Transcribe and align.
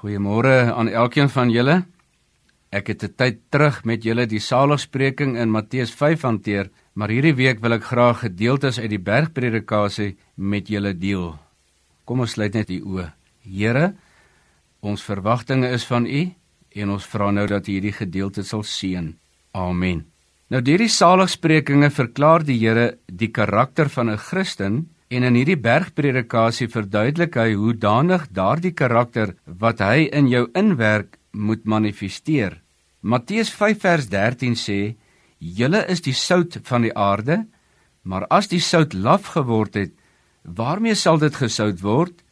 Goeiemôre 0.00 0.72
aan 0.72 0.88
elkeen 0.88 1.28
van 1.28 1.50
julle. 1.52 1.82
Ek 2.72 2.86
het 2.88 3.02
'n 3.04 3.14
tyd 3.16 3.36
terug 3.50 3.84
met 3.84 4.02
julle 4.02 4.26
die 4.26 4.40
saligspreking 4.40 5.36
in 5.36 5.50
Matteus 5.50 5.92
5 5.92 6.22
hanteer, 6.22 6.70
maar 6.94 7.08
hierdie 7.08 7.34
week 7.34 7.60
wil 7.60 7.72
ek 7.72 7.84
graag 7.84 8.18
gedeeltes 8.20 8.78
uit 8.78 8.90
die 8.90 8.98
bergpredikasie 8.98 10.16
met 10.36 10.68
julle 10.68 10.94
deel. 10.94 11.38
Kom 12.04 12.20
ons 12.20 12.30
sluit 12.30 12.54
net 12.54 12.66
die 12.66 12.80
oë. 12.80 13.12
Here, 13.44 13.94
ons 14.80 15.02
verwagtinge 15.02 15.68
is 15.68 15.84
van 15.84 16.06
U 16.06 16.32
en 16.70 16.90
ons 16.90 17.06
vra 17.06 17.30
nou 17.30 17.46
dat 17.46 17.68
U 17.68 17.70
hierdie 17.70 17.92
gedeelte 17.92 18.42
sal 18.42 18.62
seën. 18.62 19.18
Amen. 19.52 20.06
Nou 20.48 20.62
deur 20.62 20.78
die 20.78 20.88
saligsprekinge 20.88 21.90
verklaar 21.90 22.42
die 22.42 22.58
Here 22.58 22.98
die 23.06 23.28
karakter 23.28 23.88
van 23.88 24.08
'n 24.10 24.16
Christen 24.16 24.88
En 25.10 25.24
in 25.26 25.34
hierdie 25.34 25.58
bergpredikasie 25.58 26.68
verduidelik 26.70 27.34
hy 27.34 27.48
hoe 27.58 27.72
danig 27.74 28.28
daardie 28.30 28.70
karakter 28.78 29.32
wat 29.58 29.82
hy 29.82 30.04
in 30.14 30.28
jou 30.30 30.44
inwerk 30.54 31.18
moet 31.34 31.64
manifesteer. 31.66 32.60
Matteus 33.02 33.50
5 33.50 33.80
vers 33.82 34.06
13 34.12 34.54
sê: 34.54 34.94
"Julle 35.40 35.82
is 35.90 36.04
die 36.06 36.14
sout 36.14 36.60
van 36.62 36.86
die 36.86 36.94
aarde, 36.94 37.46
maar 38.04 38.28
as 38.30 38.46
die 38.46 38.62
sout 38.62 38.94
laf 38.94 39.34
geword 39.34 39.74
het, 39.74 39.92
waarmee 40.44 40.94
sal 40.94 41.18
dit 41.18 41.34
gesout 41.34 41.82
word? 41.82 42.22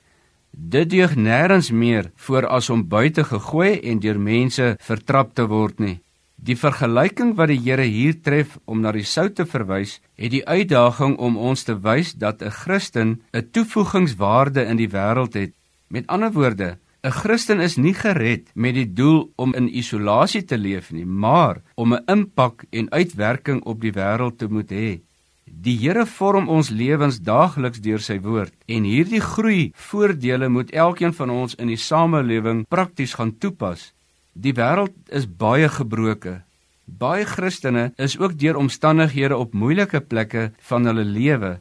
Dit 0.53 0.91
deug 0.91 1.17
nêrens 1.17 1.73
meer 1.73 2.13
voor 2.15 2.47
as 2.47 2.71
om 2.71 2.89
buite 2.89 3.25
gegooi 3.25 3.81
en 3.83 3.99
deur 3.99 4.21
mense 4.21 4.77
vertrap 4.79 5.35
te 5.35 5.51
word 5.51 5.81
nie." 5.81 5.99
Die 6.39 6.55
vergelyking 6.55 7.33
wat 7.35 7.51
die 7.51 7.59
Here 7.59 7.83
hier 7.83 8.15
tref 8.23 8.59
om 8.65 8.79
na 8.81 8.93
die 8.95 9.05
sout 9.05 9.35
te 9.35 9.47
verwys, 9.47 9.97
het 10.15 10.31
die 10.31 10.45
uitdaging 10.47 11.17
om 11.19 11.37
ons 11.37 11.65
te 11.67 11.75
wys 11.75 12.15
dat 12.15 12.43
'n 12.43 12.51
Christen 12.51 13.21
'n 13.35 13.51
toevoegingswaarde 13.53 14.63
in 14.65 14.77
die 14.77 14.89
wêreld 14.89 15.35
het. 15.35 15.53
Met 15.89 16.07
ander 16.07 16.33
woorde, 16.33 16.79
'n 17.03 17.11
Christen 17.11 17.61
is 17.61 17.77
nie 17.77 17.95
gered 17.95 18.51
met 18.55 18.75
die 18.75 18.93
doel 18.93 19.33
om 19.37 19.55
in 19.55 19.69
isolasie 19.69 20.45
te 20.45 20.59
leef 20.59 20.93
nie, 20.93 21.07
maar 21.07 21.63
om 21.75 21.95
'n 21.95 22.03
impak 22.07 22.65
en 22.71 22.91
uitwerking 22.91 23.63
op 23.63 23.81
die 23.81 23.93
wêreld 23.93 24.39
te 24.39 24.47
moet 24.49 24.71
hê. 24.71 25.01
Die 25.45 25.79
Here 25.79 26.07
vorm 26.07 26.49
ons 26.49 26.71
lewens 26.71 27.21
daagliks 27.21 27.81
deur 27.81 28.01
sy 28.01 28.21
woord 28.21 28.53
en 28.67 28.85
hierdie 28.85 29.21
groei 29.21 29.73
voordele 29.75 30.49
moet 30.49 30.71
elkeen 30.71 31.15
van 31.15 31.31
ons 31.31 31.55
in 31.55 31.67
die 31.67 31.77
samelewing 31.77 32.67
prakties 32.69 33.15
gaan 33.15 33.39
toepas. 33.39 33.93
Die 34.33 34.53
wêreld 34.53 34.95
is 35.09 35.27
baie 35.27 35.69
gebroke. 35.69 36.43
Baie 36.85 37.25
Christene 37.25 37.93
is 37.97 38.19
ook 38.19 38.39
deur 38.39 38.57
omstandighede 38.57 39.37
op 39.37 39.55
moeilike 39.55 40.01
plekke 40.01 40.53
van 40.59 40.85
hulle 40.85 41.05
lewe 41.05 41.59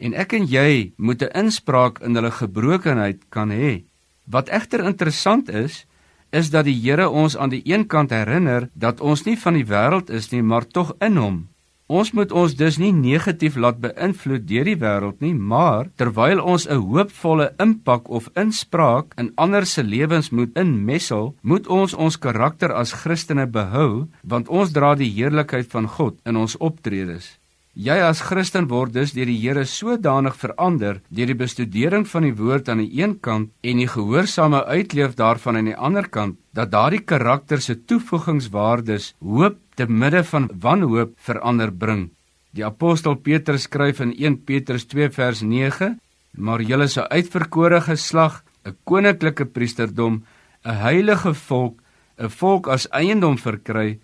en 0.00 0.16
ek 0.16 0.32
en 0.38 0.46
jy 0.48 0.92
moet 0.96 1.22
'n 1.22 1.36
inspraak 1.44 2.00
in 2.00 2.14
hulle 2.14 2.30
gebrokenheid 2.30 3.28
kan 3.28 3.50
hê. 3.50 3.84
Wat 4.24 4.48
egter 4.48 4.84
interessant 4.84 5.48
is, 5.48 5.86
is 6.32 6.50
dat 6.50 6.64
die 6.64 6.80
Here 6.80 7.08
ons 7.08 7.36
aan 7.36 7.50
die 7.50 7.62
een 7.64 7.86
kant 7.86 8.10
herinner 8.10 8.70
dat 8.74 9.00
ons 9.00 9.24
nie 9.24 9.36
van 9.36 9.54
die 9.54 9.66
wêreld 9.66 10.10
is 10.10 10.30
nie, 10.30 10.42
maar 10.42 10.66
tog 10.66 10.94
in 11.00 11.16
hom. 11.16 11.48
Ons 11.90 12.12
moet 12.14 12.30
ons 12.30 12.52
dus 12.54 12.76
nie 12.78 12.92
negatief 12.94 13.56
laat 13.58 13.80
beïnvloed 13.82 14.44
deur 14.46 14.68
die 14.68 14.76
wêreld 14.78 15.24
nie, 15.24 15.32
maar 15.34 15.88
terwyl 15.98 16.38
ons 16.52 16.68
'n 16.68 16.78
hoopvolle 16.78 17.48
impak 17.58 18.06
of 18.08 18.28
inspraak 18.36 19.10
in 19.18 19.32
ander 19.36 19.66
se 19.66 19.82
lewens 19.82 20.30
moet 20.30 20.54
inmessel, 20.54 21.34
moet 21.42 21.66
ons 21.66 21.94
ons 21.94 22.16
karakter 22.16 22.70
as 22.72 22.92
Christene 22.92 23.46
behou, 23.46 24.06
want 24.22 24.48
ons 24.48 24.70
dra 24.72 24.94
die 24.94 25.10
heerlikheid 25.10 25.66
van 25.66 25.88
God 25.88 26.14
in 26.24 26.36
ons 26.36 26.56
optredes. 26.58 27.40
Jy 27.74 28.00
as 28.02 28.20
Christen 28.20 28.66
word 28.68 28.92
dus 28.92 29.12
deur 29.14 29.26
die 29.26 29.38
Here 29.38 29.64
sodanig 29.64 30.34
verander 30.36 31.00
deur 31.08 31.26
die 31.26 31.38
bestudering 31.38 32.06
van 32.06 32.22
die 32.22 32.34
woord 32.34 32.68
aan 32.68 32.82
die 32.82 33.02
een 33.02 33.20
kant 33.20 33.50
en 33.62 33.76
die 33.76 33.86
gehoorsame 33.86 34.64
uitleef 34.66 35.14
daarvan 35.14 35.56
aan 35.56 35.70
die 35.70 35.76
ander 35.76 36.08
kant 36.08 36.36
dat 36.52 36.70
daardie 36.70 37.04
karakter 37.06 37.60
se 37.62 37.74
toevoegingswaardes 37.74 39.14
hoop 39.22 39.58
te 39.80 39.86
midde 39.88 40.20
van 40.28 40.50
wanhoop 40.60 41.14
verander 41.24 41.70
bring. 41.72 42.10
Die 42.52 42.64
apostel 42.66 43.16
Petrus 43.24 43.64
skryf 43.64 44.02
in 44.04 44.12
1 44.12 44.42
Petrus 44.44 44.84
2 44.90 45.08
vers 45.14 45.40
9: 45.40 45.96
"Maar 46.36 46.60
julle 46.60 46.84
is 46.84 46.98
'n 46.98 47.08
uitverkore 47.08 47.80
geslag, 47.80 48.44
'n 48.66 48.76
koninklike 48.84 49.44
priesterdom, 49.44 50.24
'n 50.64 50.76
heilige 50.86 51.34
volk, 51.34 51.80
'n 52.18 52.28
volk 52.28 52.68
as 52.68 52.88
eiendom 52.90 53.38
verkry 53.38 53.98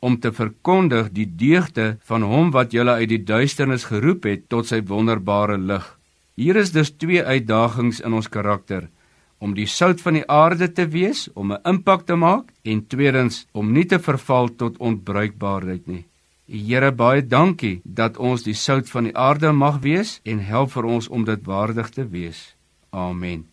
om 0.00 0.18
te 0.18 0.32
verkondig 0.32 1.12
die 1.12 1.26
deugde 1.36 1.96
van 2.00 2.22
hom 2.22 2.50
wat 2.50 2.72
julle 2.72 2.90
uit 2.90 3.08
die 3.08 3.24
duisternis 3.24 3.84
geroep 3.84 4.24
het 4.24 4.48
tot 4.48 4.66
sy 4.66 4.82
wonderbare 4.82 5.58
lig." 5.58 5.98
Hier 6.34 6.56
is 6.56 6.72
dus 6.72 6.90
twee 6.90 7.24
uitdagings 7.24 8.00
in 8.00 8.12
ons 8.12 8.28
karakter 8.28 8.88
om 9.42 9.56
die 9.58 9.66
sout 9.66 10.00
van 10.04 10.20
die 10.20 10.26
aarde 10.30 10.68
te 10.70 10.86
wees, 10.86 11.26
om 11.34 11.52
'n 11.52 11.62
impak 11.72 12.06
te 12.06 12.16
maak 12.16 12.52
en 12.62 12.86
tweedens 12.86 13.46
om 13.52 13.72
nie 13.72 13.84
te 13.84 13.98
verval 13.98 14.48
tot 14.56 14.78
onbruikbaarheid 14.78 15.86
nie. 15.86 16.04
Here 16.46 16.92
baie 16.92 17.22
dankie 17.26 17.80
dat 17.84 18.16
ons 18.16 18.42
die 18.42 18.54
sout 18.54 18.90
van 18.90 19.04
die 19.04 19.16
aarde 19.16 19.52
mag 19.52 19.80
wees 19.80 20.20
en 20.24 20.38
help 20.38 20.70
vir 20.70 20.84
ons 20.84 21.08
om 21.08 21.24
dit 21.24 21.46
waardig 21.46 21.90
te 21.90 22.04
wees. 22.08 22.54
Amen. 22.90 23.51